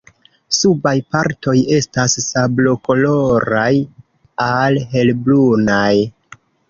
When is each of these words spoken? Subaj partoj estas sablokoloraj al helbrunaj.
Subaj 0.59 0.93
partoj 1.15 1.53
estas 1.75 2.15
sablokoloraj 2.29 3.71
al 4.47 4.81
helbrunaj. 4.95 5.95